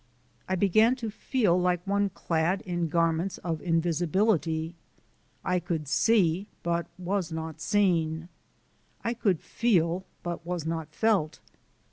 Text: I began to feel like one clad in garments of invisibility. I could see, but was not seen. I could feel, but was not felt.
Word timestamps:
I 0.49 0.55
began 0.55 0.95
to 0.95 1.11
feel 1.11 1.61
like 1.61 1.85
one 1.85 2.09
clad 2.09 2.61
in 2.61 2.87
garments 2.87 3.37
of 3.43 3.61
invisibility. 3.61 4.73
I 5.45 5.59
could 5.59 5.87
see, 5.87 6.47
but 6.63 6.87
was 6.97 7.31
not 7.31 7.61
seen. 7.61 8.27
I 9.03 9.13
could 9.13 9.39
feel, 9.43 10.03
but 10.23 10.43
was 10.43 10.65
not 10.65 10.87
felt. 10.91 11.39